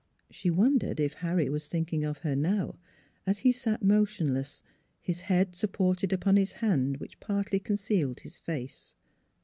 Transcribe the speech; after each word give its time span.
She 0.31 0.49
wondered 0.49 0.99
if 0.99 1.13
Harry 1.13 1.47
was 1.47 1.67
thinking 1.67 2.03
of 2.03 2.17
her 2.17 2.35
now 2.35 2.79
as 3.27 3.37
he 3.37 3.51
sat 3.51 3.83
motionless, 3.83 4.63
his 4.99 5.21
head 5.21 5.53
supported 5.53 6.11
upon 6.11 6.37
his 6.37 6.53
hand 6.53 6.97
which 6.97 7.19
partly 7.19 7.59
concealed 7.59 8.21
his 8.21 8.39
face. 8.39 8.95